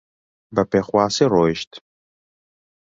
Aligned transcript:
بە 0.55 0.63
پێخواسی 0.71 1.25
ڕۆیشت 1.33 1.71